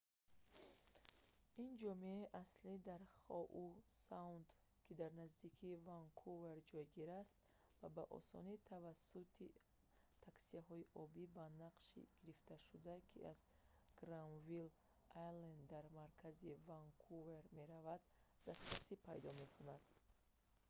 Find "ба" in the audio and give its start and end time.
7.95-8.03, 11.37-11.45